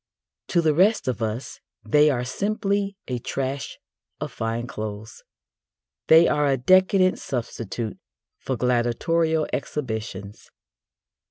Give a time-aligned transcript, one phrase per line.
[0.47, 3.77] To the rest of us they are simply a trash
[4.19, 5.21] of fine clothes.
[6.07, 7.99] They are a decadent substitute
[8.39, 10.49] for gladiatorial exhibitions.